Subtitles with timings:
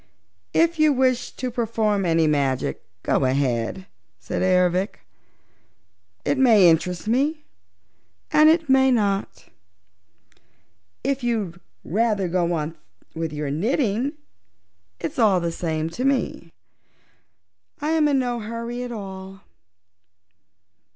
[0.55, 3.85] "If you wish to perform any magic, go ahead,"
[4.19, 5.05] said Ervic.
[6.25, 7.43] "It may interest me
[8.31, 9.45] and it may not.
[11.03, 12.75] If you'd rather go on
[13.13, 14.13] with your knitting,
[14.99, 16.51] it's all the same to me.
[17.79, 19.41] I am in no hurry at all."